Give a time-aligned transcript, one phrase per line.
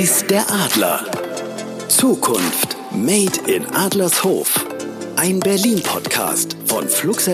[0.00, 1.04] Reis der Adler.
[1.88, 4.64] Zukunft Made in Adlershof.
[5.16, 7.28] Ein Berlin-Podcast von Flux.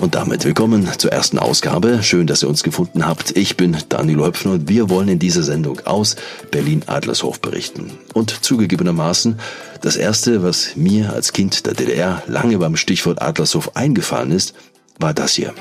[0.00, 2.02] Und damit willkommen zur ersten Ausgabe.
[2.02, 3.36] Schön, dass ihr uns gefunden habt.
[3.36, 6.16] Ich bin Daniel Höpfner und wir wollen in dieser Sendung aus
[6.50, 7.98] Berlin-Adlershof berichten.
[8.14, 9.38] Und zugegebenermaßen,
[9.82, 14.54] das erste, was mir als Kind der DDR lange beim Stichwort Adlershof eingefallen ist,
[14.98, 15.52] war das hier.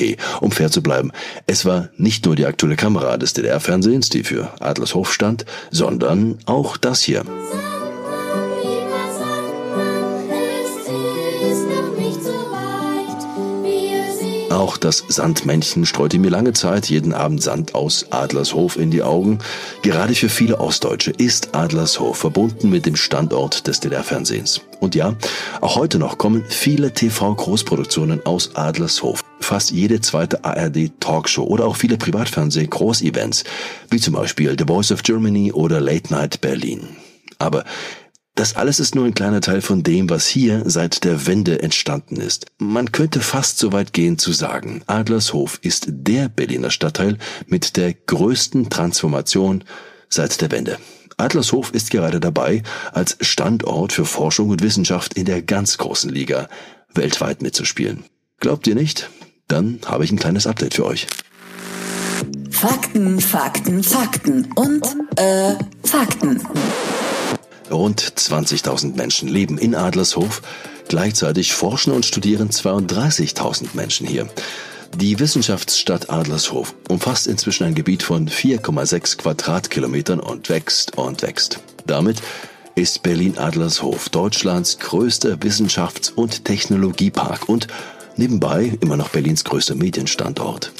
[0.00, 1.12] Okay, um fair zu bleiben,
[1.46, 6.78] es war nicht nur die aktuelle Kamera des DDR-Fernsehens, die für Adlershof stand, sondern auch
[6.78, 7.22] das hier.
[14.50, 19.38] Auch das Sandmännchen streute mir lange Zeit jeden Abend Sand aus Adlershof in die Augen.
[19.82, 24.60] Gerade für viele Ostdeutsche ist Adlershof verbunden mit dem Standort des DDR-Fernsehens.
[24.80, 25.14] Und ja,
[25.60, 29.22] auch heute noch kommen viele TV-Großproduktionen aus Adlershof.
[29.38, 33.44] Fast jede zweite ARD-Talkshow oder auch viele Privatfernseh-Großevents,
[33.90, 36.88] wie zum Beispiel The Voice of Germany oder Late Night Berlin.
[37.38, 37.64] Aber
[38.34, 42.16] das alles ist nur ein kleiner Teil von dem, was hier seit der Wende entstanden
[42.16, 42.46] ist.
[42.58, 47.92] Man könnte fast so weit gehen zu sagen, Adlershof ist der Berliner Stadtteil mit der
[47.92, 49.64] größten Transformation
[50.08, 50.78] seit der Wende.
[51.16, 56.48] Adlershof ist gerade dabei, als Standort für Forschung und Wissenschaft in der ganz großen Liga
[56.94, 58.04] weltweit mitzuspielen.
[58.38, 59.10] Glaubt ihr nicht?
[59.48, 61.06] Dann habe ich ein kleines Update für euch.
[62.50, 64.86] Fakten, Fakten, Fakten und
[65.16, 66.42] äh, Fakten.
[67.70, 70.42] Rund 20.000 Menschen leben in Adlershof.
[70.88, 74.28] Gleichzeitig forschen und studieren 32.000 Menschen hier.
[74.96, 81.60] Die Wissenschaftsstadt Adlershof umfasst inzwischen ein Gebiet von 4,6 Quadratkilometern und wächst und wächst.
[81.86, 82.20] Damit
[82.74, 87.68] ist Berlin-Adlershof Deutschlands größter Wissenschafts- und Technologiepark und
[88.16, 90.72] nebenbei immer noch Berlins größter Medienstandort.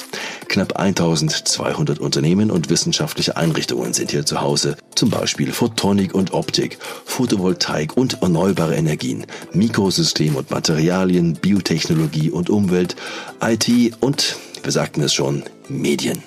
[0.50, 6.78] Knapp 1200 Unternehmen und wissenschaftliche Einrichtungen sind hier zu Hause, zum Beispiel Photonik und Optik,
[7.04, 12.96] Photovoltaik und erneuerbare Energien, Mikrosystem und Materialien, Biotechnologie und Umwelt,
[13.40, 16.20] IT und, wir sagten es schon, Medien.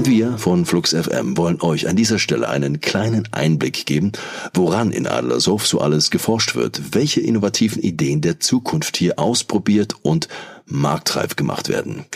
[0.00, 4.12] Und wir von Flux FM wollen euch an dieser Stelle einen kleinen Einblick geben,
[4.54, 10.28] woran in Adlershof so alles geforscht wird, welche innovativen Ideen der Zukunft hier ausprobiert und
[10.64, 12.06] marktreif gemacht werden.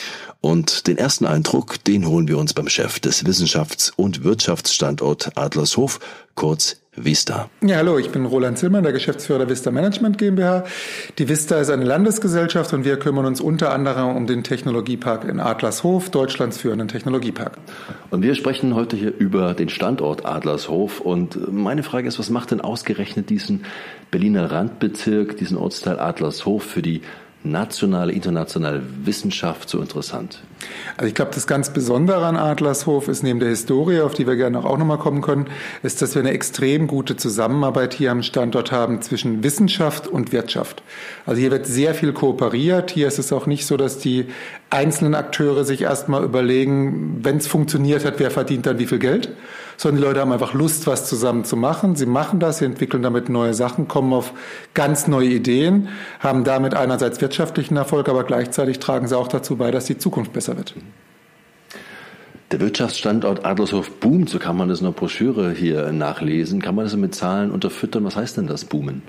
[0.40, 6.00] Und den ersten Eindruck, den holen wir uns beim Chef des Wissenschafts- und Wirtschaftsstandort Adlershof,
[6.36, 7.50] kurz Vista.
[7.62, 10.64] Ja, hallo, ich bin Roland Zillmann, der Geschäftsführer der Vista Management GmbH.
[11.18, 15.40] Die Vista ist eine Landesgesellschaft und wir kümmern uns unter anderem um den Technologiepark in
[15.40, 17.58] Adlershof, Deutschlands führenden Technologiepark.
[18.10, 21.00] Und wir sprechen heute hier über den Standort Adlershof.
[21.00, 23.64] Und meine Frage ist, was macht denn ausgerechnet diesen
[24.10, 27.02] Berliner Randbezirk, diesen Ortsteil Adlershof für die
[27.44, 30.40] nationale, internationale Wissenschaft so interessant?
[30.96, 34.36] Also ich glaube, das ganz Besondere an Adlershof ist neben der Historie, auf die wir
[34.36, 35.46] gerne auch nochmal kommen können,
[35.82, 40.82] ist, dass wir eine extrem gute Zusammenarbeit hier am Standort haben zwischen Wissenschaft und Wirtschaft.
[41.26, 42.90] Also hier wird sehr viel kooperiert.
[42.90, 44.26] Hier ist es auch nicht so, dass die
[44.70, 49.30] einzelnen Akteure sich erstmal überlegen, wenn es funktioniert hat, wer verdient dann wie viel Geld,
[49.76, 51.96] sondern die Leute haben einfach Lust, was zusammen zu machen.
[51.96, 54.32] Sie machen das, sie entwickeln damit neue Sachen, kommen auf
[54.74, 55.88] ganz neue Ideen,
[56.20, 60.32] haben damit einerseits wirtschaftlichen Erfolg, aber gleichzeitig tragen sie auch dazu bei, dass die Zukunft
[60.32, 60.74] besser wird.
[62.54, 66.62] Der Wirtschaftsstandort Adlershof boomt, so kann man das in der Broschüre hier nachlesen.
[66.62, 68.04] Kann man das mit Zahlen unterfüttern?
[68.04, 69.02] Was heißt denn das Boomen?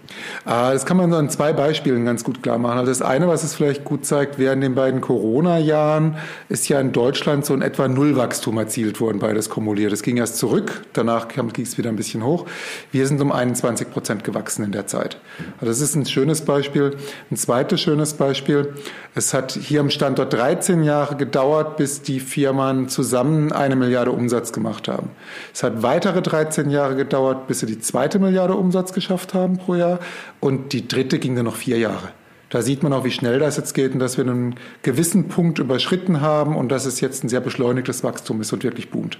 [0.45, 2.79] Ah, das kann man an zwei Beispielen ganz gut klar machen.
[2.79, 6.15] Also das eine, was es vielleicht gut zeigt, während den beiden Corona-Jahren
[6.49, 9.93] ist ja in Deutschland so in etwa Nullwachstum erzielt worden, beides kumuliert.
[9.93, 12.47] Es ging erst zurück, danach ging es wieder ein bisschen hoch.
[12.91, 15.19] Wir sind um 21 Prozent gewachsen in der Zeit.
[15.59, 16.97] Also das ist ein schönes Beispiel.
[17.29, 18.73] Ein zweites schönes Beispiel.
[19.13, 24.11] Es hat hier am Standort 13 Jahre gedauert, bis die Firmen zusammen zusammen eine Milliarde
[24.11, 25.09] Umsatz gemacht haben.
[25.53, 29.75] Es hat weitere 13 Jahre gedauert, bis sie die zweite Milliarde Umsatz geschafft haben pro
[29.75, 29.99] Jahr
[30.39, 32.09] und die dritte ging dann noch vier Jahre.
[32.49, 35.59] Da sieht man auch, wie schnell das jetzt geht und dass wir einen gewissen Punkt
[35.59, 39.17] überschritten haben und dass es jetzt ein sehr beschleunigtes Wachstum ist und wirklich boomt.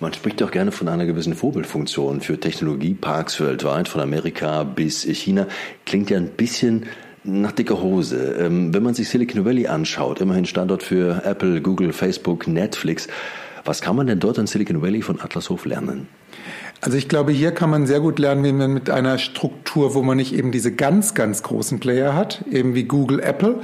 [0.00, 5.46] Man spricht auch gerne von einer gewissen Vorbildfunktion für Technologieparks weltweit, von Amerika bis China.
[5.84, 6.86] Klingt ja ein bisschen
[7.24, 8.36] nach dicker Hose.
[8.38, 13.08] Ähm, wenn man sich Silicon Valley anschaut, immerhin Standort für Apple, Google, Facebook, Netflix,
[13.64, 16.08] was kann man denn dort in Silicon Valley von Atlashof lernen?
[16.80, 20.02] Also ich glaube, hier kann man sehr gut lernen, wie man mit einer Struktur, wo
[20.02, 23.60] man nicht eben diese ganz, ganz großen Player hat, eben wie Google, Apple,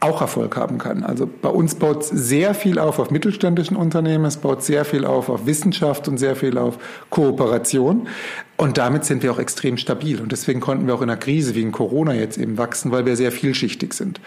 [0.00, 1.04] auch Erfolg haben kann.
[1.04, 5.28] Also bei uns baut sehr viel auf auf mittelständischen Unternehmen, es baut sehr viel auf
[5.28, 6.78] auf Wissenschaft und sehr viel auf
[7.10, 8.08] Kooperation.
[8.56, 10.20] Und damit sind wir auch extrem stabil.
[10.20, 13.06] Und deswegen konnten wir auch in einer Krise wie in Corona jetzt eben wachsen, weil
[13.06, 14.20] wir sehr vielschichtig sind.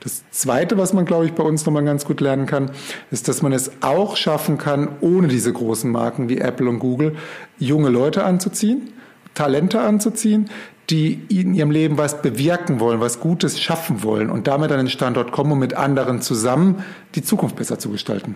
[0.00, 2.70] Das Zweite, was man, glaube ich, bei uns nochmal ganz gut lernen kann,
[3.10, 7.16] ist, dass man es auch schaffen kann, ohne diese großen Marken wie Apple und Google
[7.58, 8.90] junge Leute anzuziehen,
[9.34, 10.48] Talente anzuziehen,
[10.90, 14.90] die in ihrem Leben was bewirken wollen, was Gutes schaffen wollen und damit an den
[14.90, 16.84] Standort kommen, um mit anderen zusammen
[17.14, 18.34] die Zukunft besser zu gestalten.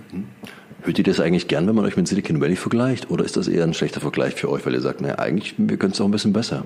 [0.82, 3.10] Hört ihr das eigentlich gern, wenn man euch mit Silicon Valley vergleicht?
[3.10, 5.76] Oder ist das eher ein schlechter Vergleich für euch, weil ihr sagt, naja, eigentlich, wir
[5.76, 6.64] können es auch ein bisschen besser?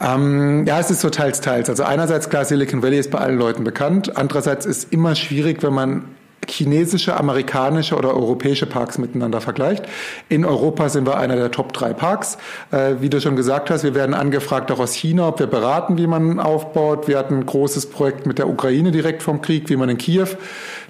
[0.00, 1.70] Ähm, ja, es ist so teils, teils.
[1.70, 4.16] Also einerseits, klar, Silicon Valley ist bei allen Leuten bekannt.
[4.16, 6.04] Andererseits ist immer schwierig, wenn man
[6.48, 9.84] chinesische, amerikanische oder europäische Parks miteinander vergleicht.
[10.28, 12.38] In Europa sind wir einer der Top drei Parks.
[12.70, 15.98] Äh, wie du schon gesagt hast, wir werden angefragt auch aus China, ob wir beraten,
[15.98, 17.08] wie man aufbaut.
[17.08, 20.28] Wir hatten ein großes Projekt mit der Ukraine direkt vom Krieg, wie man in Kiew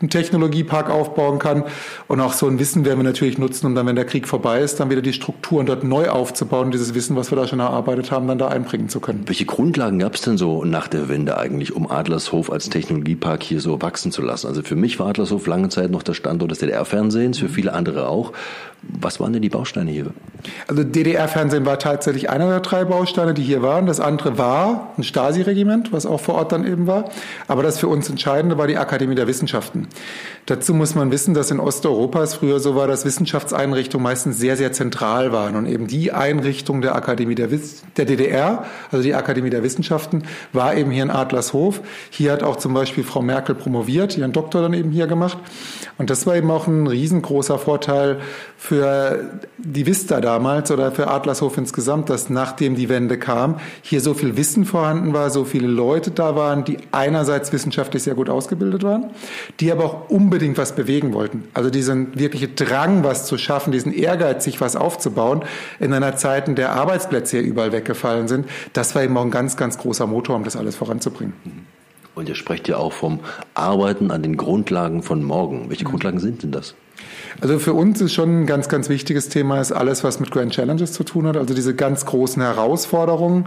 [0.02, 1.64] einen Technologiepark aufbauen kann.
[2.08, 4.60] Und auch so ein Wissen werden wir natürlich nutzen, um dann, wenn der Krieg vorbei
[4.60, 8.10] ist, dann wieder die Strukturen dort neu aufzubauen, dieses Wissen, was wir da schon erarbeitet
[8.10, 9.22] haben, dann da einbringen zu können.
[9.26, 13.60] Welche Grundlagen gab es denn so nach der Wende eigentlich, um Adlershof als Technologiepark hier
[13.60, 14.48] so wachsen zu lassen?
[14.48, 18.08] Also für mich war Adlershof lange Zeit noch der Standort des DDR-Fernsehens, für viele andere
[18.08, 18.32] auch.
[18.82, 20.06] Was waren denn die Bausteine hier?
[20.66, 23.86] Also DDR-Fernsehen war tatsächlich einer der drei Bausteine, die hier waren.
[23.86, 27.10] Das andere war ein Stasi-Regiment, was auch vor Ort dann eben war.
[27.46, 29.86] Aber das für uns Entscheidende war die Akademie der Wissenschaften.
[30.46, 34.56] Dazu muss man wissen, dass in Osteuropa es früher so war, dass Wissenschaftseinrichtungen meistens sehr,
[34.56, 35.54] sehr zentral waren.
[35.54, 40.24] Und eben die Einrichtung der Akademie der, Wiss der DDR, also die Akademie der Wissenschaften,
[40.52, 41.80] war eben hier in Adlershof.
[42.10, 45.38] Hier hat auch zum Beispiel Frau Merkel promoviert, ihren Doktor dann eben hier gemacht.
[45.96, 48.18] Und das war eben auch ein riesengroßer Vorteil
[48.58, 54.12] für die Vista damals oder für Adlershof insgesamt, dass nachdem die Wende kam, hier so
[54.12, 58.82] viel Wissen vorhanden war, so viele Leute da waren, die einerseits wissenschaftlich sehr gut ausgebildet
[58.82, 59.10] waren,
[59.60, 61.44] die aber auch unbedingt was bewegen wollten.
[61.54, 65.42] Also diesen wirkliche Drang, was zu schaffen, diesen Ehrgeiz, sich was aufzubauen,
[65.80, 69.30] in einer Zeit, in der Arbeitsplätze hier überall weggefallen sind, das war eben auch ein
[69.30, 71.34] ganz, ganz großer Motor, um das alles voranzubringen.
[72.14, 73.20] Und ihr sprecht ja auch vom
[73.54, 75.70] Arbeiten an den Grundlagen von morgen.
[75.70, 76.74] Welche Grundlagen sind denn das?
[77.40, 80.52] Also für uns ist schon ein ganz, ganz wichtiges Thema ist alles, was mit Grand
[80.52, 83.46] Challenges zu tun hat, also diese ganz großen Herausforderungen,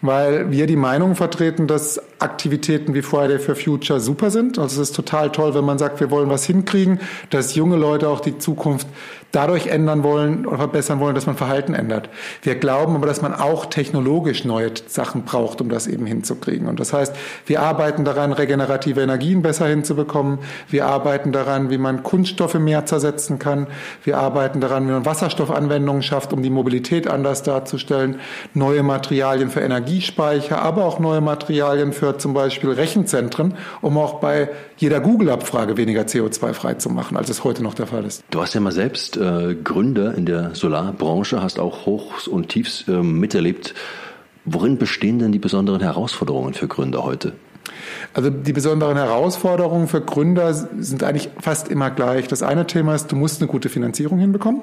[0.00, 4.58] weil wir die Meinung vertreten, dass Aktivitäten wie Friday for Future super sind.
[4.58, 8.08] Also es ist total toll, wenn man sagt, wir wollen was hinkriegen, dass junge Leute
[8.08, 8.86] auch die Zukunft
[9.32, 12.08] dadurch ändern wollen oder verbessern wollen, dass man Verhalten ändert.
[12.42, 16.68] Wir glauben aber, dass man auch technologisch neue Sachen braucht, um das eben hinzukriegen.
[16.68, 17.14] Und das heißt,
[17.44, 20.38] wir arbeiten daran, regenerative Energien besser hinzubekommen.
[20.70, 23.66] Wir arbeiten daran, wie man Kunststoffe mehr zersetzen kann.
[24.04, 28.20] Wir arbeiten daran, wie man Wasserstoffanwendungen schafft, um die Mobilität anders darzustellen.
[28.54, 34.48] Neue Materialien für Energiespeicher, aber auch neue Materialien für zum Beispiel Rechenzentren, um auch bei
[34.76, 38.24] jeder Google-Abfrage weniger CO2 frei zu machen, als es heute noch der Fall ist.
[38.30, 42.86] Du hast ja mal selbst äh, Gründer in der Solarbranche, hast auch Hochs und Tiefs
[42.88, 43.74] äh, miterlebt.
[44.44, 47.32] Worin bestehen denn die besonderen Herausforderungen für Gründer heute?
[48.14, 52.28] Also die besonderen Herausforderungen für Gründer sind eigentlich fast immer gleich.
[52.28, 54.62] Das eine Thema ist, du musst eine gute Finanzierung hinbekommen.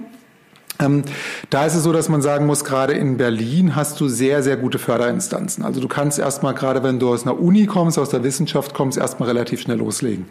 [0.83, 1.03] Ähm,
[1.49, 4.57] da ist es so, dass man sagen muss, gerade in Berlin hast du sehr, sehr
[4.57, 5.63] gute Förderinstanzen.
[5.63, 8.97] Also du kannst erstmal, gerade wenn du aus einer Uni kommst, aus der Wissenschaft kommst,
[8.97, 10.25] erstmal relativ schnell loslegen.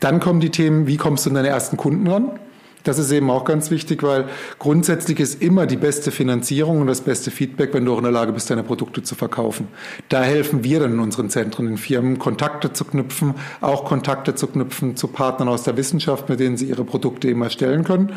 [0.00, 2.38] Dann kommen die Themen, wie kommst du an deine ersten Kunden ran?
[2.84, 4.26] Das ist eben auch ganz wichtig, weil
[4.58, 8.12] grundsätzlich ist immer die beste Finanzierung und das beste Feedback, wenn du auch in der
[8.12, 9.68] Lage bist, deine Produkte zu verkaufen.
[10.08, 14.46] Da helfen wir dann in unseren Zentren, in Firmen, Kontakte zu knüpfen, auch Kontakte zu
[14.46, 18.12] knüpfen zu Partnern aus der Wissenschaft, mit denen sie ihre Produkte eben erstellen können.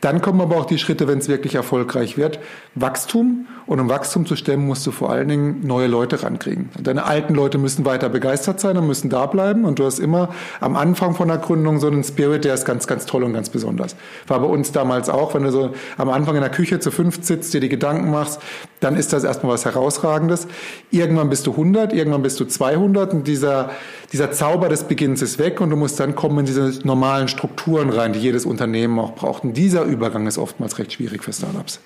[0.00, 2.38] Dann kommen aber auch die Schritte, wenn es wirklich erfolgreich wird.
[2.76, 3.46] Wachstum.
[3.66, 6.70] Und um Wachstum zu stemmen, musst du vor allen Dingen neue Leute rankriegen.
[6.80, 9.64] Deine alten Leute müssen weiter begeistert sein und müssen da bleiben.
[9.64, 12.86] Und du hast immer am Anfang von der Gründung so einen Spirit, der ist ganz,
[12.86, 13.96] ganz toll und ganz besonders.
[14.28, 17.18] War bei uns damals auch, wenn du so am Anfang in der Küche zu fünf
[17.22, 18.40] sitzt, dir die Gedanken machst,
[18.80, 20.46] dann ist das erstmal was Herausragendes.
[20.90, 23.70] Irgendwann bist du 100, irgendwann bist du 200 und dieser,
[24.12, 27.90] dieser Zauber des Beginns ist weg und du musst dann kommen in diese normalen Strukturen
[27.90, 29.44] rein, die jedes Unternehmen auch braucht.
[29.44, 31.80] Und dieser Übergang ist oftmals recht schwierig für Startups.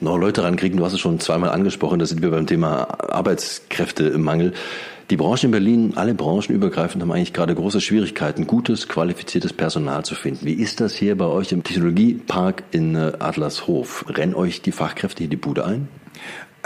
[0.00, 4.52] Neue Leute rankriegen, du hast es schon zweimal angesprochen, da sind wir beim Thema Arbeitskräftemangel.
[5.10, 10.04] Die Branchen in Berlin, alle Branchen übergreifend, haben eigentlich gerade große Schwierigkeiten, gutes, qualifiziertes Personal
[10.04, 10.44] zu finden.
[10.44, 14.04] Wie ist das hier bei euch im Technologiepark in äh, Adlershof?
[14.08, 15.88] Rennen euch die Fachkräfte hier die Bude ein?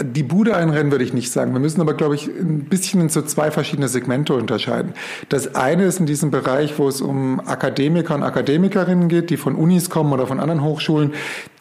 [0.01, 1.53] Die Bude einrennen würde ich nicht sagen.
[1.53, 4.95] Wir müssen aber, glaube ich, ein bisschen in so zwei verschiedene Segmente unterscheiden.
[5.29, 9.55] Das eine ist in diesem Bereich, wo es um Akademiker und Akademikerinnen geht, die von
[9.55, 11.13] Unis kommen oder von anderen Hochschulen,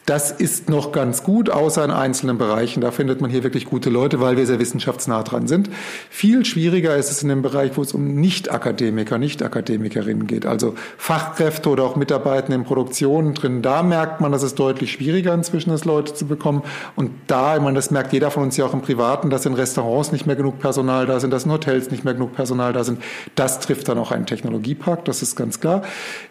[0.04, 2.80] Das ist noch ganz gut, außer in einzelnen Bereichen.
[2.80, 5.70] Da findet man hier wirklich gute Leute, weil wir sehr wissenschaftsnah dran sind.
[6.10, 10.44] Viel schwieriger ist es in dem Bereich, wo es um Nicht-Akademiker, Nicht-Akademikerinnen geht.
[10.44, 13.62] Also Fachkräfte oder auch Mitarbeiter in Produktionen drin.
[13.62, 16.62] Da merkt man, dass es deutlich schwieriger inzwischen ist, Leute zu bekommen.
[16.96, 19.54] Und da, ich meine, das merkt jeder von uns ja auch im Privaten, dass in
[19.54, 22.82] Restaurants nicht mehr genug Personal da sind, dass in Hotels nicht mehr genug Personal da
[22.82, 23.00] sind.
[23.36, 25.82] Das trifft dann auch einen Technologiepark, das ist ganz klar.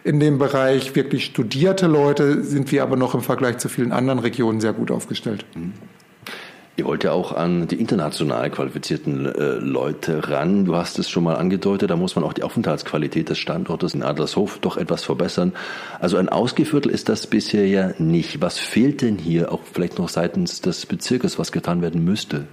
[0.04, 4.18] In dem Bereich wirklich studierte Leute sind wir aber noch im Vergleich zu vielen anderen
[4.18, 5.46] Regionen sehr gut aufgestellt.
[5.54, 5.72] Mhm.
[6.74, 10.64] Ihr wollt ja auch an die international qualifizierten äh, Leute ran.
[10.64, 14.02] Du hast es schon mal angedeutet, da muss man auch die Aufenthaltsqualität des Standortes in
[14.02, 15.52] Adlershof doch etwas verbessern.
[16.00, 18.40] Also ein Ausgeviertel ist das bisher ja nicht.
[18.40, 22.46] Was fehlt denn hier auch vielleicht noch seitens des Bezirkes, was getan werden müsste?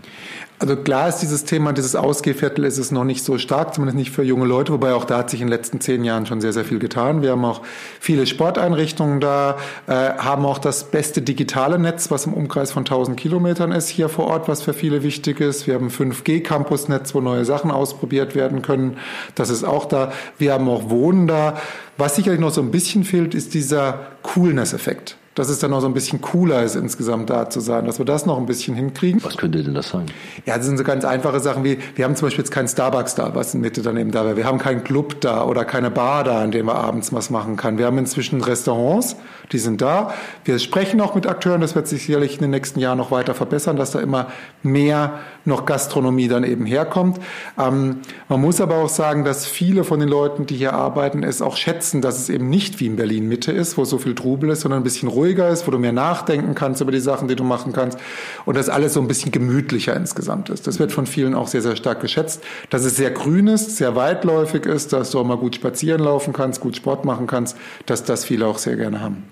[0.62, 4.12] Also klar ist dieses Thema, dieses Ausgehviertel ist es noch nicht so stark, zumindest nicht
[4.12, 6.52] für junge Leute, wobei auch da hat sich in den letzten zehn Jahren schon sehr,
[6.52, 7.22] sehr viel getan.
[7.22, 7.62] Wir haben auch
[8.02, 9.56] viele Sporteinrichtungen da,
[9.88, 14.10] äh, haben auch das beste digitale Netz, was im Umkreis von 1000 Kilometern ist, hier
[14.10, 15.66] vor Ort, was für viele wichtig ist.
[15.66, 18.98] Wir haben ein 5G-Campus-Netz, wo neue Sachen ausprobiert werden können.
[19.36, 20.12] Das ist auch da.
[20.38, 21.56] Wir haben auch Wohnen da.
[21.96, 25.88] Was sicherlich noch so ein bisschen fehlt, ist dieser Coolness-Effekt dass es dann auch so
[25.88, 29.24] ein bisschen cooler ist, insgesamt da zu sein, dass wir das noch ein bisschen hinkriegen.
[29.24, 30.06] Was könnte denn das sein?
[30.46, 33.16] Ja, das sind so ganz einfache Sachen wie, wir haben zum Beispiel jetzt keinen Starbucks
[33.16, 34.36] da, was in Mitte daneben da wäre.
[34.36, 37.56] Wir haben keinen Club da oder keine Bar da, in dem man abends was machen
[37.56, 37.78] kann.
[37.78, 39.16] Wir haben inzwischen Restaurants,
[39.54, 40.14] die sind da.
[40.44, 43.34] Wir sprechen auch mit Akteuren, das wird sich sicherlich in den nächsten Jahren noch weiter
[43.34, 44.28] verbessern, dass da immer
[44.62, 47.20] mehr noch Gastronomie dann eben herkommt.
[47.58, 51.42] Ähm, man muss aber auch sagen, dass viele von den Leuten, die hier arbeiten, es
[51.42, 54.50] auch schätzen, dass es eben nicht wie in Berlin Mitte ist, wo so viel Trubel
[54.50, 57.28] ist, sondern ein bisschen ruhiger ruhiger ist, wo du mehr nachdenken kannst über die Sachen,
[57.28, 58.00] die du machen kannst
[58.46, 60.66] und dass alles so ein bisschen gemütlicher insgesamt ist.
[60.66, 63.96] Das wird von vielen auch sehr, sehr stark geschätzt, dass es sehr grün ist, sehr
[63.96, 68.04] weitläufig ist, dass du auch mal gut spazieren laufen kannst, gut Sport machen kannst, dass
[68.04, 69.24] das viele auch sehr gerne haben.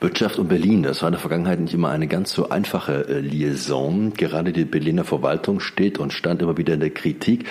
[0.00, 3.20] Wirtschaft und Berlin, das war in der Vergangenheit nicht immer eine ganz so einfache äh,
[3.20, 4.12] Liaison.
[4.12, 7.46] Gerade die Berliner Verwaltung steht und stand immer wieder in der Kritik.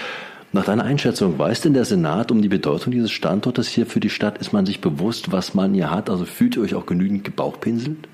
[0.55, 4.12] Nach deiner Einschätzung, weiß denn der Senat um die Bedeutung dieses Standortes hier für die
[4.12, 4.38] Stadt?
[4.38, 6.12] Ist man sich bewusst, was man hier hat?
[6.12, 8.07] Also fühlt ihr euch auch genügend gebauchpinselt?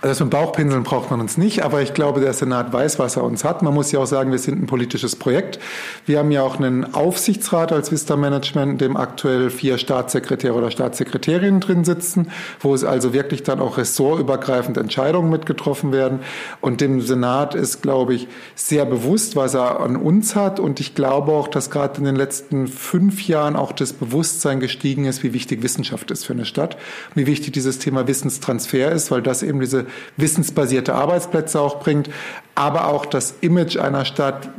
[0.00, 3.24] Also zum Bauchpinseln braucht man uns nicht, aber ich glaube, der Senat weiß, was er
[3.24, 3.62] uns hat.
[3.62, 5.58] Man muss ja auch sagen, wir sind ein politisches Projekt.
[6.04, 10.70] Wir haben ja auch einen Aufsichtsrat als Vista Management, in dem aktuell vier Staatssekretäre oder
[10.70, 16.20] Staatssekretärinnen drin sitzen, wo es also wirklich dann auch ressortübergreifend Entscheidungen mitgetroffen werden.
[16.60, 20.60] Und dem Senat ist, glaube ich, sehr bewusst, was er an uns hat.
[20.60, 25.06] Und ich glaube auch, dass gerade in den letzten fünf Jahren auch das Bewusstsein gestiegen
[25.06, 26.76] ist, wie wichtig Wissenschaft ist für eine Stadt,
[27.14, 32.10] wie wichtig dieses Thema Wissenstransfer ist, weil das eben diese wissensbasierte Arbeitsplätze auch bringt,
[32.54, 34.50] aber auch das Image einer Stadt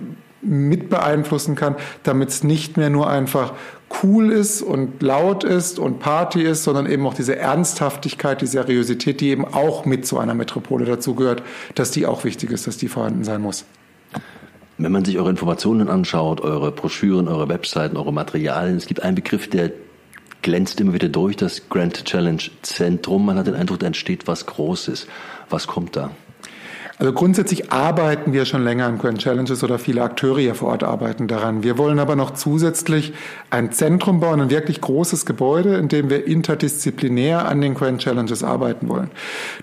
[0.41, 3.53] mit beeinflussen kann, damit es nicht mehr nur einfach
[4.03, 9.21] cool ist und laut ist und Party ist, sondern eben auch diese Ernsthaftigkeit, die Seriosität,
[9.21, 11.43] die eben auch mit zu einer Metropole dazugehört,
[11.75, 13.65] dass die auch wichtig ist, dass die vorhanden sein muss.
[14.77, 19.15] Wenn man sich eure Informationen anschaut, eure Broschüren, eure Webseiten, eure Materialien, es gibt einen
[19.15, 19.71] Begriff, der
[20.45, 23.25] glänzt immer wieder durch, das Grand Challenge Zentrum.
[23.25, 25.07] Man hat den Eindruck, da entsteht was Großes.
[25.49, 26.11] Was kommt da?
[26.97, 30.83] Also grundsätzlich arbeiten wir schon länger an Grand Challenges oder viele Akteure hier vor Ort
[30.83, 31.61] arbeiten daran.
[31.61, 33.13] Wir wollen aber noch zusätzlich
[33.49, 38.45] ein Zentrum bauen, ein wirklich großes Gebäude, in dem wir interdisziplinär an den Grand Challenges
[38.45, 39.11] arbeiten wollen.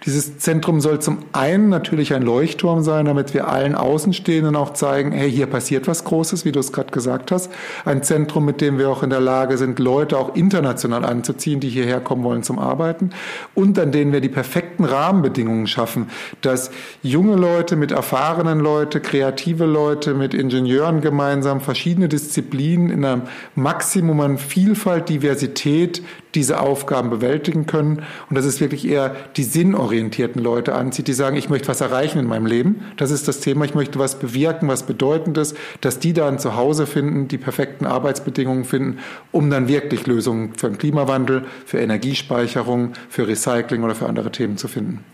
[0.05, 5.12] Dieses Zentrum soll zum einen natürlich ein Leuchtturm sein, damit wir allen Außenstehenden auch zeigen,
[5.12, 7.51] hey, hier passiert was Großes, wie du es gerade gesagt hast.
[7.87, 11.71] Ein Zentrum, mit dem wir auch in der Lage sind, Leute auch international anzuziehen, die
[11.71, 13.11] hierher kommen wollen zum Arbeiten
[13.55, 16.11] und an denen wir die perfekten Rahmenbedingungen schaffen,
[16.43, 16.71] dass
[17.03, 23.23] junge junge Leute, mit erfahrenen Leute, kreative Leute, mit Ingenieuren gemeinsam, verschiedene Disziplinen in einem
[23.55, 26.02] Maximum an Vielfalt, Diversität
[26.35, 28.02] diese Aufgaben bewältigen können.
[28.29, 32.19] Und dass es wirklich eher die sinnorientierten Leute anzieht, die sagen, ich möchte was erreichen
[32.19, 32.83] in meinem Leben.
[32.97, 33.67] Das ist das Thema.
[33.67, 38.64] Ich möchte was bewirken, was Bedeutendes, dass die dann zu Hause finden, die perfekten Arbeitsbedingungen
[38.64, 38.99] finden,
[39.31, 44.57] um dann wirklich Lösungen für den Klimawandel, für Energiespeicherung, für Recycling oder für andere Themen
[44.57, 45.05] zu finden.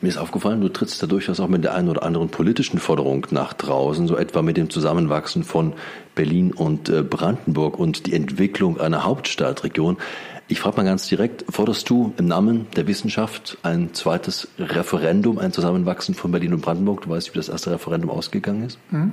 [0.00, 3.26] Mir ist aufgefallen, du trittst da durchaus auch mit der einen oder anderen politischen Forderung
[3.30, 5.72] nach draußen, so etwa mit dem Zusammenwachsen von
[6.14, 9.96] Berlin und äh, Brandenburg und die Entwicklung einer Hauptstadtregion.
[10.50, 15.52] Ich frage mal ganz direkt, forderst du im Namen der Wissenschaft ein zweites Referendum, ein
[15.52, 17.02] Zusammenwachsen von Berlin und Brandenburg?
[17.02, 18.78] Du weißt, wie das erste Referendum ausgegangen ist?
[18.90, 19.12] Mhm.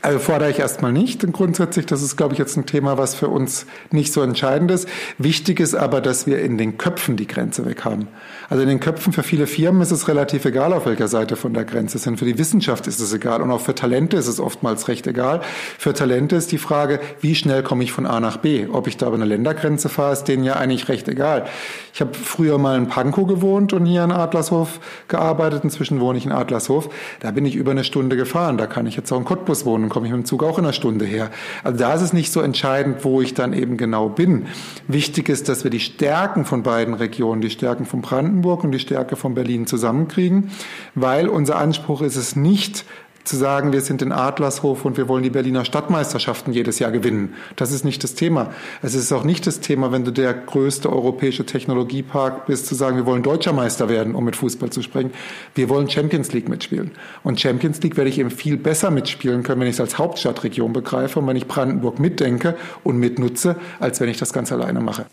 [0.00, 1.24] Also fordere ich erstmal nicht.
[1.24, 4.70] Und grundsätzlich, das ist, glaube ich, jetzt ein Thema, was für uns nicht so entscheidend
[4.70, 4.88] ist.
[5.18, 8.06] Wichtig ist aber, dass wir in den Köpfen die Grenze weg haben.
[8.48, 11.52] Also in den Köpfen für viele Firmen ist es relativ egal, auf welcher Seite von
[11.52, 12.18] der Grenze sind.
[12.18, 13.42] Für die Wissenschaft ist es egal.
[13.42, 15.40] Und auch für Talente ist es oftmals recht egal.
[15.78, 18.66] Für Talente ist die Frage, wie schnell komme ich von A nach B?
[18.70, 21.46] Ob ich da über eine Ländergrenze fahre, ist denen ja eigentlich recht egal.
[21.92, 25.64] Ich habe früher mal in Pankow gewohnt und hier in Adlershof gearbeitet.
[25.64, 26.88] Inzwischen wohne ich in Adlershof.
[27.20, 28.58] Da bin ich über eine Stunde gefahren.
[28.58, 30.64] Da kann ich jetzt auch in Cottbus wohnen komme ich mit dem Zug auch in
[30.64, 31.30] einer Stunde her.
[31.64, 34.46] Also da ist es nicht so entscheidend, wo ich dann eben genau bin.
[34.88, 38.02] Wichtig ist, dass wir die Stärken von beiden Regionen, die Stärken von
[38.36, 40.50] Brandenburg und die Stärke von Berlin zusammenkriegen,
[40.94, 42.84] weil unser Anspruch ist es nicht,
[43.24, 47.34] zu sagen, wir sind in Adlershof und wir wollen die Berliner Stadtmeisterschaften jedes Jahr gewinnen.
[47.56, 48.52] Das ist nicht das Thema.
[48.82, 52.96] Es ist auch nicht das Thema, wenn du der größte europäische Technologiepark bist, zu sagen,
[52.96, 55.10] wir wollen deutscher Meister werden, um mit Fußball zu sprechen.
[55.56, 56.92] Wir wollen Champions League mitspielen.
[57.24, 60.72] Und Champions League werde ich eben viel besser mitspielen können, wenn ich es als Hauptstadtregion
[60.72, 65.06] begreife und wenn ich Brandenburg mitdenke und mitnutze, als wenn ich das ganz alleine mache.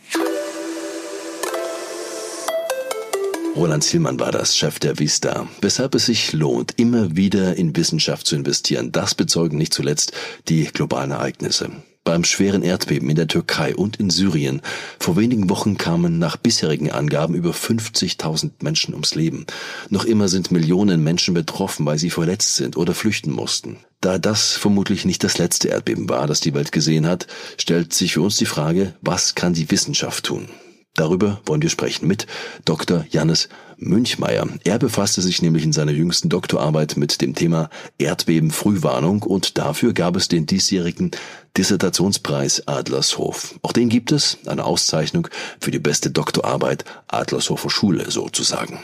[3.56, 5.48] Roland Zielmann war das, Chef der Vista.
[5.62, 10.12] Weshalb es sich lohnt, immer wieder in Wissenschaft zu investieren, das bezeugen nicht zuletzt
[10.50, 11.70] die globalen Ereignisse.
[12.04, 14.62] Beim schweren Erdbeben in der Türkei und in Syrien
[15.00, 19.46] vor wenigen Wochen kamen nach bisherigen Angaben über 50.000 Menschen ums Leben.
[19.90, 23.78] Noch immer sind Millionen Menschen betroffen, weil sie verletzt sind oder flüchten mussten.
[24.02, 28.14] Da das vermutlich nicht das letzte Erdbeben war, das die Welt gesehen hat, stellt sich
[28.14, 30.50] für uns die Frage, was kann die Wissenschaft tun?
[30.96, 32.28] Darüber wollen wir sprechen mit
[32.66, 33.06] Dr.
[33.10, 34.48] Jannis Münchmeier.
[34.64, 39.94] Er befasste sich nämlich in seiner jüngsten Doktorarbeit mit dem Thema Erdbeben Frühwarnung und dafür
[39.94, 41.10] gab es den diesjährigen
[41.58, 43.56] Dissertationspreis Adlershof.
[43.64, 45.28] Auch den gibt es, eine Auszeichnung
[45.60, 48.80] für die beste Doktorarbeit Adlershofer Schule sozusagen.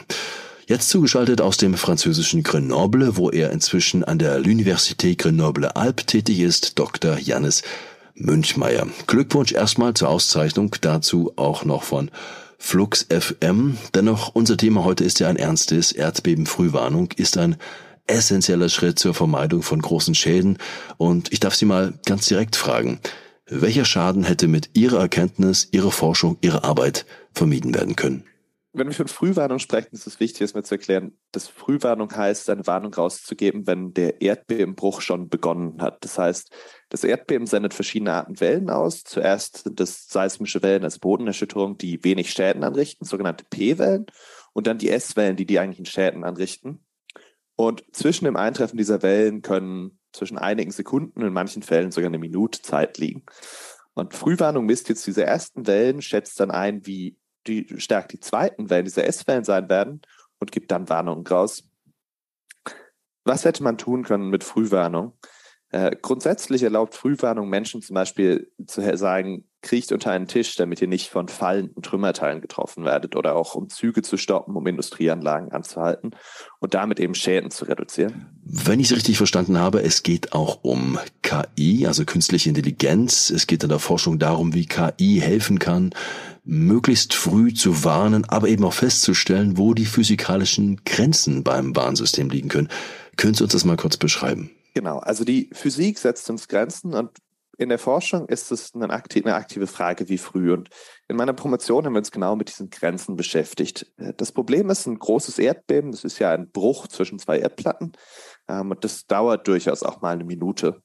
[0.65, 6.77] Jetzt zugeschaltet aus dem französischen Grenoble, wo er inzwischen an der L'Université Grenoble-Alpes tätig ist,
[6.77, 7.17] Dr.
[7.17, 7.63] Jannis
[8.19, 8.87] Münchmeier.
[9.07, 12.11] Glückwunsch erstmal zur Auszeichnung, dazu auch noch von
[12.57, 13.77] Flux FM.
[13.95, 15.91] Dennoch, unser Thema heute ist ja ein ernstes.
[15.91, 17.55] Erdbebenfrühwarnung ist ein
[18.05, 20.57] essentieller Schritt zur Vermeidung von großen Schäden.
[20.97, 22.99] Und ich darf Sie mal ganz direkt fragen,
[23.47, 28.23] welcher Schaden hätte mit Ihrer Erkenntnis, Ihrer Forschung, Ihrer Arbeit vermieden werden können?
[28.71, 32.67] Wenn wir von Frühwarnung sprechen, ist es wichtig, erstmal zu erklären, dass Frühwarnung heißt, eine
[32.67, 36.03] Warnung rauszugeben, wenn der Erdbebenbruch schon begonnen hat.
[36.03, 36.51] Das heißt,
[36.89, 39.03] das Erdbeben sendet verschiedene Arten Wellen aus.
[39.03, 44.05] Zuerst sind das seismische Wellen als Bodenerschütterung, die wenig Schäden anrichten, sogenannte P-Wellen,
[44.53, 46.83] und dann die S-Wellen, die die eigentlichen Schäden anrichten.
[47.55, 52.19] Und zwischen dem Eintreffen dieser Wellen können zwischen einigen Sekunden, in manchen Fällen sogar eine
[52.19, 53.23] Minute Zeit liegen.
[53.93, 57.17] Und Frühwarnung misst jetzt diese ersten Wellen, schätzt dann ein, wie
[57.49, 60.01] die stark die zweiten Wellen, diese S-Wellen sein werden
[60.39, 61.63] und gibt dann Warnungen raus.
[63.25, 65.13] Was hätte man tun können mit Frühwarnung?
[65.71, 70.87] Äh, grundsätzlich erlaubt Frühwarnung Menschen zum Beispiel zu sagen, kriecht unter einen Tisch, damit ihr
[70.87, 76.11] nicht von fallenden Trümmerteilen getroffen werdet oder auch um Züge zu stoppen, um Industrieanlagen anzuhalten
[76.59, 78.39] und damit eben Schäden zu reduzieren.
[78.43, 80.97] Wenn ich es richtig verstanden habe, es geht auch um
[81.29, 83.29] KI, also künstliche Intelligenz.
[83.29, 85.91] Es geht in der Forschung darum, wie KI helfen kann,
[86.43, 92.49] möglichst früh zu warnen, aber eben auch festzustellen, wo die physikalischen Grenzen beim Warnsystem liegen
[92.49, 92.69] können.
[93.15, 94.49] Können Sie uns das mal kurz beschreiben?
[94.73, 97.11] Genau, also die Physik setzt uns Grenzen und
[97.59, 100.53] in der Forschung ist es eine aktive, Frage, wie früh.
[100.53, 100.69] Und
[101.09, 103.85] in meiner Promotion haben wir uns genau mit diesen Grenzen beschäftigt.
[104.15, 105.91] Das Problem ist ein großes Erdbeben.
[105.91, 107.91] Das ist ja ein Bruch zwischen zwei Erdplatten.
[108.47, 110.81] Ähm, und das dauert durchaus auch mal eine Minute.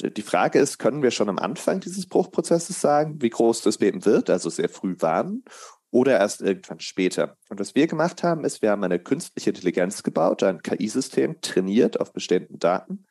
[0.00, 4.04] Die Frage ist, können wir schon am Anfang dieses Bruchprozesses sagen, wie groß das Beben
[4.04, 5.44] wird, also sehr früh warnen,
[5.92, 7.36] oder erst irgendwann später.
[7.50, 12.00] Und was wir gemacht haben, ist, wir haben eine künstliche Intelligenz gebaut, ein KI-System trainiert
[12.00, 13.04] auf bestehenden Daten,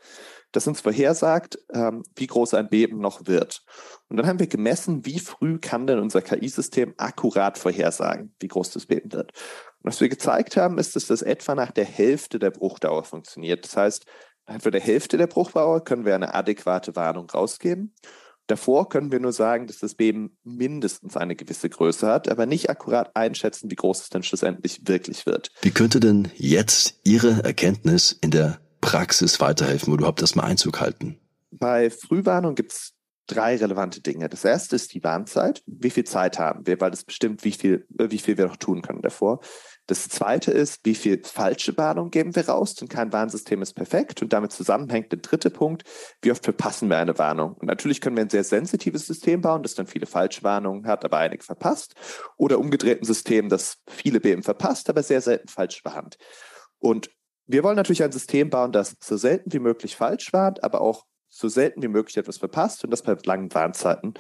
[0.52, 3.64] das uns vorhersagt, ähm, wie groß ein Beben noch wird.
[4.10, 8.72] Und dann haben wir gemessen, wie früh kann denn unser KI-System akkurat vorhersagen, wie groß
[8.72, 9.32] das Beben wird.
[9.84, 13.64] Und was wir gezeigt haben, ist, dass das etwa nach der Hälfte der Bruchdauer funktioniert.
[13.64, 14.06] Das heißt,
[14.56, 17.94] etwa der Hälfte der Bruchdauer können wir eine adäquate Warnung rausgeben.
[18.48, 22.70] Davor können wir nur sagen, dass das Beben mindestens eine gewisse Größe hat, aber nicht
[22.70, 25.52] akkurat einschätzen, wie groß es dann schlussendlich wirklich wird.
[25.62, 31.18] Wie könnte denn jetzt Ihre Erkenntnis in der Praxis weiterhelfen, wo überhaupt erstmal Einzug halten?
[31.52, 32.94] Bei Frühwarnung gibt es
[33.28, 34.28] drei relevante Dinge.
[34.28, 35.64] Das erste ist die Warnzeit.
[35.66, 38.82] Wie viel Zeit haben wir, weil das bestimmt, wie viel, wie viel wir noch tun
[38.82, 39.40] können davor.
[39.92, 44.22] Das zweite ist, wie viel falsche Warnung geben wir raus, denn kein Warnsystem ist perfekt.
[44.22, 45.84] Und damit zusammenhängt der dritte Punkt,
[46.22, 47.56] wie oft verpassen wir eine Warnung.
[47.56, 51.04] Und natürlich können wir ein sehr sensitives System bauen, das dann viele falsche Warnungen hat,
[51.04, 51.96] aber einige verpasst.
[52.38, 56.16] Oder umgedreht ein System, das viele Beben verpasst, aber sehr selten falsch warnt.
[56.80, 57.12] Und
[57.46, 61.04] wir wollen natürlich ein System bauen, das so selten wie möglich falsch warnt, aber auch
[61.28, 64.14] so selten wie möglich etwas verpasst und das bei langen Warnzeiten.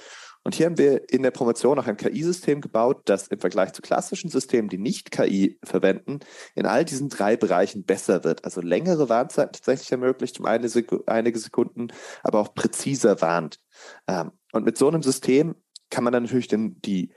[0.44, 3.82] Und hier haben wir in der Promotion auch ein KI-System gebaut, das im Vergleich zu
[3.82, 6.20] klassischen Systemen, die nicht KI verwenden,
[6.56, 8.44] in all diesen drei Bereichen besser wird.
[8.44, 11.90] Also längere Warnzeiten tatsächlich ermöglicht, um eine Sek einige Sekunden,
[12.24, 13.60] aber auch präziser warnt.
[14.08, 15.56] Ähm, und mit so einem System
[15.90, 17.14] kann man dann natürlich den, die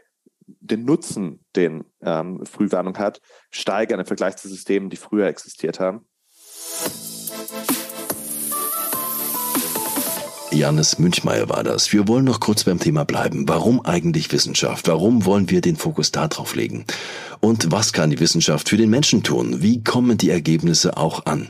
[0.47, 6.07] den Nutzen, den ähm, Frühwarnung hat, steigern im Vergleich zu Systemen, die früher existiert haben.
[10.55, 11.93] Janis Münchmeier war das.
[11.93, 13.49] Wir wollen noch kurz beim Thema bleiben.
[13.49, 14.87] Warum eigentlich Wissenschaft?
[14.87, 16.85] Warum wollen wir den Fokus darauf legen?
[17.41, 19.63] Und was kann die Wissenschaft für den Menschen tun?
[19.63, 21.49] Wie kommen die Ergebnisse auch an?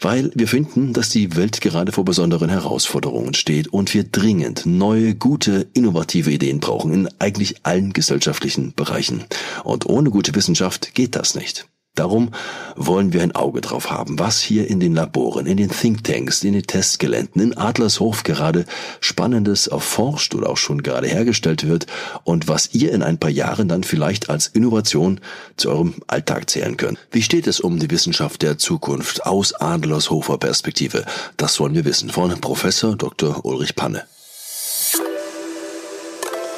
[0.00, 5.14] Weil wir finden, dass die Welt gerade vor besonderen Herausforderungen steht und wir dringend neue,
[5.14, 9.24] gute, innovative Ideen brauchen in eigentlich allen gesellschaftlichen Bereichen.
[9.64, 11.66] Und ohne gute Wissenschaft geht das nicht.
[11.96, 12.30] Darum
[12.76, 16.52] wollen wir ein Auge drauf haben, was hier in den Laboren, in den Thinktanks, in
[16.52, 18.66] den Testgeländen, in Adlershof gerade
[19.00, 21.86] Spannendes erforscht oder auch schon gerade hergestellt wird
[22.22, 25.20] und was ihr in ein paar Jahren dann vielleicht als Innovation
[25.56, 26.98] zu eurem Alltag zählen könnt.
[27.10, 31.06] Wie steht es um die Wissenschaft der Zukunft aus Adlershofer Perspektive?
[31.38, 33.42] Das wollen wir wissen von Professor Dr.
[33.46, 34.04] Ulrich Panne.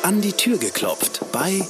[0.02, 1.62] An die Tür geklopft bei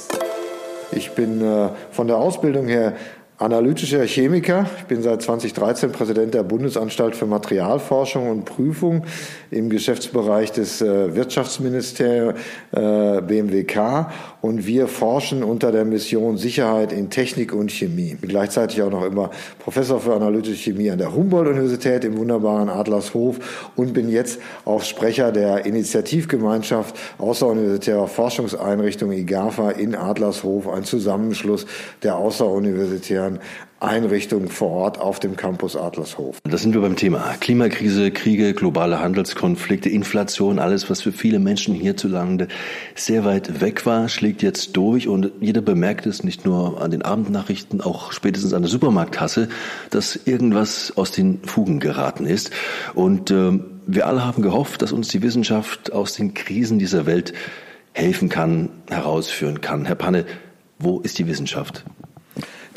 [0.91, 2.95] ich bin äh, von der Ausbildung her
[3.39, 4.69] analytischer Chemiker.
[4.79, 9.05] Ich bin seit 2013 Präsident der Bundesanstalt für Materialforschung und Prüfung
[9.49, 12.37] im Geschäftsbereich des äh, Wirtschaftsministeriums
[12.73, 18.15] äh, BMWK und wir forschen unter der Mission Sicherheit in Technik und Chemie.
[18.15, 23.71] Bin gleichzeitig auch noch immer Professor für analytische Chemie an der Humboldt-Universität im wunderbaren Adlershof
[23.77, 31.65] und bin jetzt auch Sprecher der Initiativgemeinschaft Außeruniversitärer Forschungseinrichtung IGAFA in Adlershof, ein Zusammenschluss
[32.03, 33.28] der außeruniversitären
[33.79, 36.39] Einrichtungen vor Ort auf dem Campus Adlershof.
[36.43, 41.73] Da sind wir beim Thema Klimakrise, Kriege, globale Handelskonflikte, Inflation, alles, was für viele Menschen
[41.73, 42.47] hierzulande
[42.95, 47.03] sehr weit weg war, schlägt jetzt durch und jeder bemerkt es nicht nur an den
[47.03, 49.47] Abendnachrichten, auch spätestens an der Supermarktkasse,
[49.91, 52.51] dass irgendwas aus den Fugen geraten ist.
[52.95, 57.33] Und äh, wir alle haben gehofft, dass uns die Wissenschaft aus den Krisen dieser Welt
[57.93, 59.85] helfen kann, herausführen kann.
[59.85, 60.25] Herr Panne,
[60.79, 61.85] wo ist die Wissenschaft?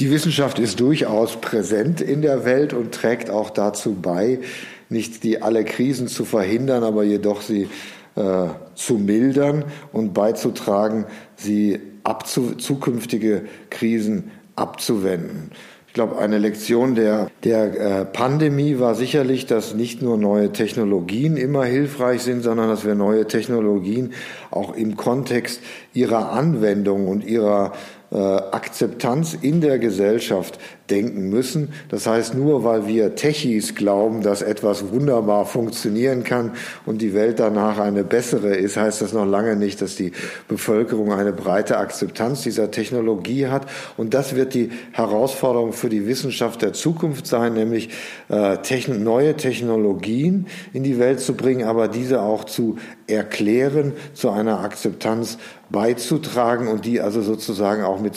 [0.00, 4.40] Die Wissenschaft ist durchaus präsent in der Welt und trägt auch dazu bei,
[4.88, 7.68] nicht die alle Krisen zu verhindern, aber jedoch sie
[8.14, 15.50] äh, zu mildern und beizutragen, sie abzu zukünftige Krisen abzuwenden.
[15.86, 21.36] Ich glaube, eine Lektion der, der äh, Pandemie war sicherlich, dass nicht nur neue Technologien
[21.36, 24.14] immer hilfreich sind, sondern dass wir neue Technologien
[24.50, 25.60] auch im Kontext
[25.92, 27.72] ihrer Anwendung und ihrer
[28.12, 30.58] äh, Akzeptanz in der Gesellschaft
[30.90, 31.72] denken müssen.
[31.88, 36.52] Das heißt, nur weil wir Techis glauben, dass etwas wunderbar funktionieren kann
[36.84, 40.12] und die Welt danach eine bessere ist, heißt das noch lange nicht, dass die
[40.48, 43.66] Bevölkerung eine breite Akzeptanz dieser Technologie hat.
[43.96, 47.88] Und das wird die Herausforderung für die Wissenschaft der Zukunft sein, nämlich
[48.28, 54.60] äh, neue Technologien in die Welt zu bringen, aber diese auch zu erklären, zu einer
[54.60, 55.38] Akzeptanz
[55.72, 58.14] beizutragen und die also sozusagen auch mit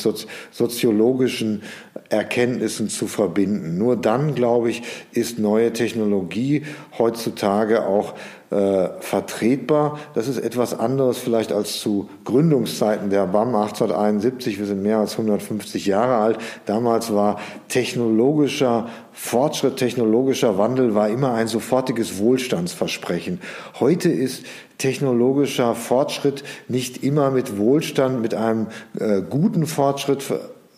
[0.52, 1.64] soziologischen
[2.10, 3.78] Erkenntnissen zu verbinden.
[3.78, 6.64] Nur dann, glaube ich, ist neue Technologie
[6.98, 8.14] heutzutage auch
[8.56, 10.00] äh, vertretbar.
[10.14, 14.60] Das ist etwas anderes vielleicht als zu Gründungszeiten der BAM 1871.
[14.60, 16.38] Wir sind mehr als 150 Jahre alt.
[16.66, 17.38] Damals war
[17.68, 23.42] technologischer Fortschritt, technologischer Wandel war immer ein sofortiges Wohlstandsversprechen.
[23.82, 24.46] Heute ist
[24.78, 30.24] technologischer Fortschritt nicht immer mit Wohlstand, mit einem äh, guten Fortschritt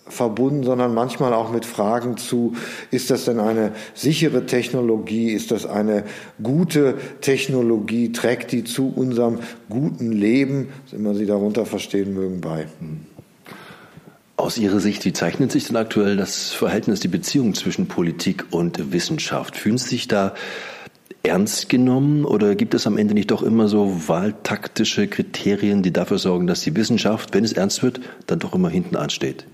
[0.10, 2.54] verbunden, sondern manchmal auch mit Fragen zu,
[2.92, 6.04] ist das denn eine sichere Technologie, ist das eine
[6.42, 9.40] gute Technologie, trägt die zu unserem
[9.70, 12.68] guten Leben, was immer Sie darunter verstehen mögen, bei.
[14.36, 18.92] Aus Ihrer Sicht, wie zeichnet sich denn aktuell das Verhältnis, die Beziehung zwischen Politik und
[18.92, 19.56] Wissenschaft?
[19.56, 20.36] Fühlen Sie sich da
[21.24, 26.18] ernst genommen oder gibt es am Ende nicht doch immer so wahltaktische Kriterien, die dafür
[26.20, 29.46] sorgen, dass die Wissenschaft, wenn es ernst wird, dann doch immer hinten ansteht?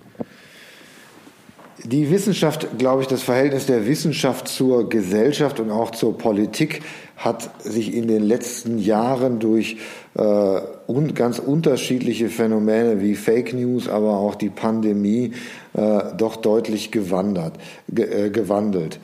[1.86, 6.82] Die Wissenschaft, glaube ich, das Verhältnis der Wissenschaft zur Gesellschaft und auch zur Politik
[7.18, 9.78] hat sich in den letzten Jahren durch
[10.16, 10.22] äh,
[10.88, 15.34] un, ganz unterschiedliche Phänomene wie Fake News, aber auch die Pandemie
[15.74, 17.56] äh, doch deutlich gewandert,
[17.90, 19.00] ge, äh, gewandelt.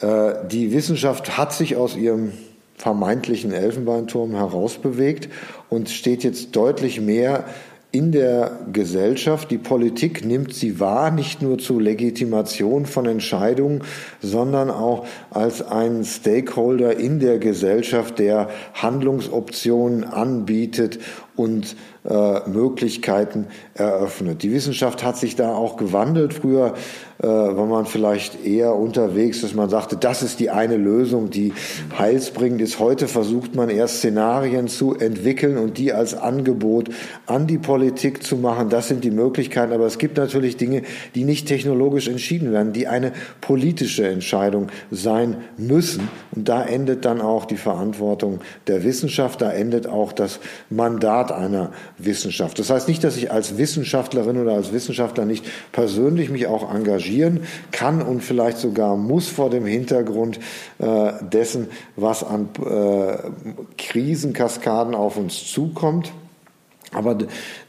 [0.00, 2.32] Äh, die Wissenschaft hat sich aus ihrem
[2.76, 5.28] vermeintlichen Elfenbeinturm herausbewegt
[5.68, 7.44] und steht jetzt deutlich mehr
[7.90, 9.50] in der Gesellschaft.
[9.50, 13.82] Die Politik nimmt sie wahr, nicht nur zur Legitimation von Entscheidungen,
[14.20, 20.98] sondern auch als einen Stakeholder in der Gesellschaft, der Handlungsoptionen anbietet
[21.34, 24.42] und äh, Möglichkeiten eröffnet.
[24.42, 26.34] Die Wissenschaft hat sich da auch gewandelt.
[26.34, 26.74] Früher
[27.20, 31.52] äh, war man vielleicht eher unterwegs, dass man sagte, das ist die eine Lösung, die
[31.98, 32.78] heilsbringend ist.
[32.78, 36.90] Heute versucht man erst Szenarien zu entwickeln und die als Angebot
[37.26, 38.68] an die Politik zu machen.
[38.68, 39.72] Das sind die Möglichkeiten.
[39.72, 40.82] Aber es gibt natürlich Dinge,
[41.16, 46.08] die nicht technologisch entschieden werden, die eine politische Entscheidung sein müssen.
[46.36, 50.38] Und da endet dann auch die Verantwortung der Wissenschaft, da endet auch das
[50.70, 52.60] Mandat einer Wissenschaft.
[52.60, 56.70] Das heißt nicht, dass ich als Wissenschaftlerin oder als Wissenschaftler nicht persönlich mich auch
[57.08, 57.40] engagieren
[57.72, 60.38] kann und vielleicht sogar muss vor dem Hintergrund
[60.78, 63.16] äh, dessen, was an äh,
[63.76, 66.12] Krisenkaskaden auf uns zukommt.
[66.92, 67.18] Aber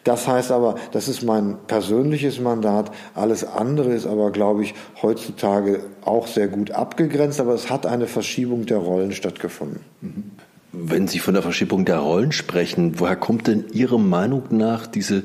[0.05, 2.91] das heißt aber, das ist mein persönliches Mandat.
[3.15, 7.41] Alles andere ist aber, glaube ich, heutzutage auch sehr gut abgegrenzt.
[7.41, 9.81] Aber es hat eine Verschiebung der Rollen stattgefunden.
[10.71, 15.23] Wenn Sie von der Verschiebung der Rollen sprechen, woher kommt denn Ihrer Meinung nach diese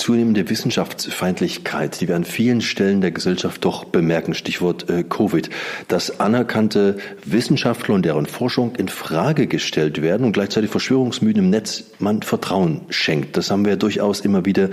[0.00, 5.50] zunehmende Wissenschaftsfeindlichkeit, die wir an vielen Stellen der Gesellschaft doch bemerken, Stichwort äh, Covid,
[5.88, 11.84] dass anerkannte Wissenschaftler und deren Forschung in Frage gestellt werden und gleichzeitig Verschwörungsmythen im Netz
[11.98, 13.36] man Vertrauen schenkt.
[13.36, 14.70] Das haben wir ja durchaus immer wieder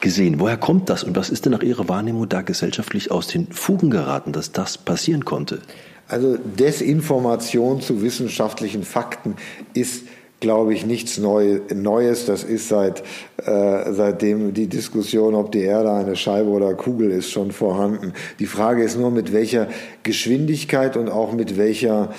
[0.00, 0.38] gesehen.
[0.38, 3.90] Woher kommt das und was ist denn nach Ihrer Wahrnehmung da gesellschaftlich aus den Fugen
[3.90, 5.60] geraten, dass das passieren konnte?
[6.08, 9.36] Also Desinformation zu wissenschaftlichen Fakten
[9.74, 10.04] ist
[10.42, 12.26] glaube ich, nichts Neues.
[12.26, 13.02] Das ist seit,
[13.38, 18.12] äh, seitdem die Diskussion, ob die Erde eine Scheibe oder Kugel ist, schon vorhanden.
[18.40, 19.68] Die Frage ist nur, mit welcher
[20.02, 22.10] Geschwindigkeit und auch mit welcher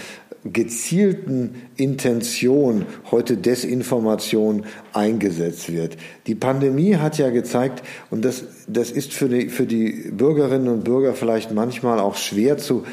[0.45, 5.95] gezielten Intention heute Desinformation eingesetzt wird.
[6.27, 10.83] Die Pandemie hat ja gezeigt, und das, das ist für die, für die Bürgerinnen und
[10.83, 12.83] Bürger vielleicht manchmal auch schwer zu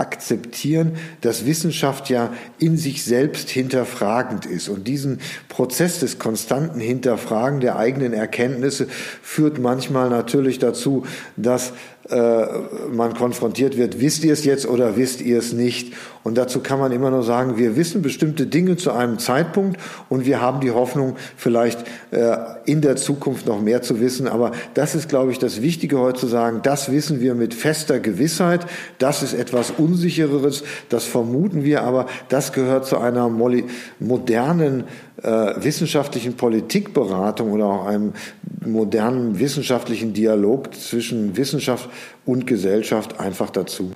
[0.00, 4.68] akzeptieren, dass Wissenschaft ja in sich selbst hinterfragend ist.
[4.68, 8.88] Und diesen Prozess des konstanten Hinterfragen der eigenen Erkenntnisse
[9.22, 11.04] führt manchmal natürlich dazu,
[11.36, 11.72] dass
[12.08, 12.46] äh,
[12.90, 15.92] man konfrontiert wird, wisst ihr es jetzt oder wisst ihr es nicht?
[16.22, 19.80] Und dazu kann man immer nur sagen, wir wissen bestimmte Dinge zu einem Zeitpunkt
[20.10, 24.28] und wir haben die Hoffnung, vielleicht äh, in der Zukunft noch mehr zu wissen.
[24.28, 28.00] Aber das ist, glaube ich, das Wichtige heute zu sagen, das wissen wir mit fester
[28.00, 28.66] Gewissheit.
[28.98, 33.30] Das ist etwas Unsichereres, das vermuten wir, aber das gehört zu einer
[33.98, 34.84] modernen
[35.22, 38.12] äh, wissenschaftlichen Politikberatung oder auch einem
[38.64, 41.88] modernen wissenschaftlichen Dialog zwischen Wissenschaft
[42.26, 43.92] und Gesellschaft einfach dazu.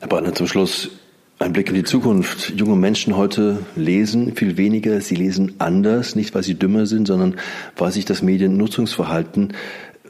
[0.00, 0.90] Herr Brandner, zum Schluss
[1.38, 2.54] ein Blick in die Zukunft.
[2.56, 7.36] Junge Menschen heute lesen viel weniger, sie lesen anders, nicht weil sie dümmer sind, sondern
[7.76, 9.52] weil sich das Mediennutzungsverhalten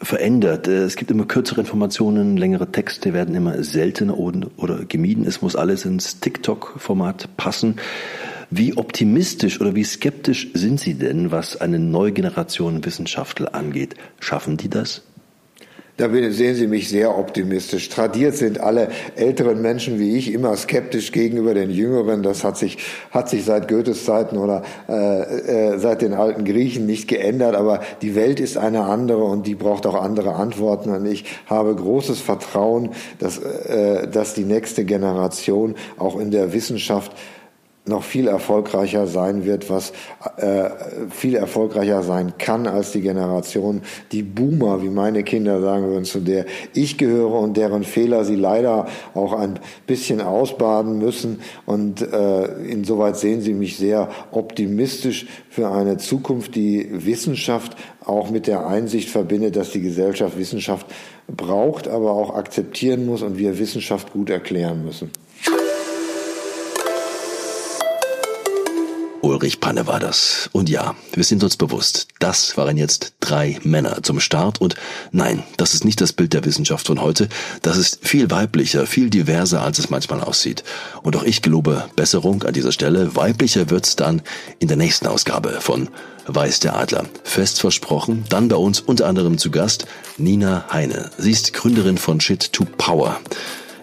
[0.01, 0.69] verändert.
[0.69, 5.25] Es gibt immer kürzere Informationen, längere Texte werden immer seltener oder gemieden.
[5.27, 7.77] Es muss alles ins TikTok-Format passen.
[8.51, 13.97] Wie optimistisch oder wie skeptisch sind Sie denn, was eine neue Generation Wissenschaftler angeht?
[14.21, 15.03] Schaffen die das?
[15.97, 17.89] Da sehen Sie mich sehr optimistisch.
[17.89, 22.23] Tradiert sind alle älteren Menschen wie ich immer skeptisch gegenüber den Jüngeren.
[22.23, 22.77] Das hat sich,
[23.11, 27.55] hat sich seit Goethes Zeiten oder äh, äh, seit den alten Griechen nicht geändert.
[27.55, 30.91] Aber die Welt ist eine andere und die braucht auch andere Antworten.
[30.91, 37.13] Und ich habe großes Vertrauen, dass, äh, dass die nächste Generation auch in der Wissenschaft
[37.87, 39.93] noch viel erfolgreicher sein wird, was
[40.37, 40.71] äh,
[41.11, 46.21] viel erfolgreicher sein kann als die Generation, die Boomer, wie meine Kinder sagen würden, zu
[46.21, 51.41] der ich gehöre und deren Fehler sie leider auch ein bisschen ausbaden müssen.
[51.65, 58.47] Und äh, insoweit sehen sie mich sehr optimistisch für eine Zukunft, die Wissenschaft auch mit
[58.47, 60.87] der Einsicht verbindet, dass die Gesellschaft Wissenschaft
[61.29, 65.11] braucht, aber auch akzeptieren muss und wir Wissenschaft gut erklären müssen.
[69.27, 70.49] Ulrich Panne war das.
[70.53, 74.61] Und ja, wir sind uns bewusst, das waren jetzt drei Männer zum Start.
[74.61, 74.77] Und
[75.11, 77.29] nein, das ist nicht das Bild der Wissenschaft von heute.
[77.63, 80.63] Das ist viel weiblicher, viel diverser, als es manchmal aussieht.
[81.03, 83.17] Und auch ich gelobe Besserung an dieser Stelle.
[83.17, 84.23] Weiblicher wird's dann
[84.61, 85.89] in der nächsten Ausgabe von
[86.29, 87.07] Weiß der Adler.
[87.25, 89.87] Fest versprochen, dann bei uns unter anderem zu Gast
[90.19, 91.11] Nina Heine.
[91.19, 93.21] Sie ist Gründerin von Shit to Power.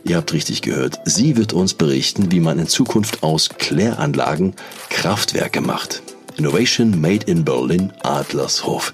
[0.06, 1.00] Ihr habt richtig gehört.
[1.06, 4.54] Sie wird uns berichten, wie man in Zukunft aus Kläranlagen
[4.90, 6.04] Kraftwerke macht.
[6.38, 8.92] Innovation Made in Berlin Adlershof.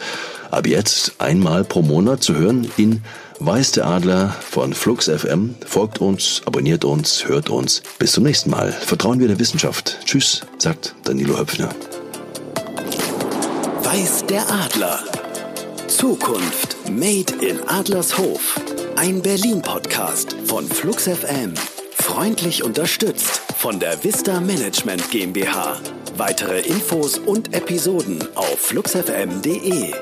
[0.51, 3.01] Ab jetzt einmal pro Monat zu hören in
[3.39, 5.55] Weiß der Adler von Flux FM.
[5.65, 7.81] Folgt uns, abonniert uns, hört uns.
[7.97, 8.71] Bis zum nächsten Mal.
[8.71, 9.99] Vertrauen wir der Wissenschaft.
[10.03, 11.69] Tschüss, sagt Danilo Höpfner.
[13.83, 14.99] Weiß der Adler.
[15.87, 18.59] Zukunft Made in Adlershof.
[19.01, 21.53] Ein Berlin-Podcast von Flux FM.
[21.93, 25.79] Freundlich unterstützt von der Vista Management GmbH
[26.17, 29.93] Weitere Infos und Episoden auf fluxfm.de.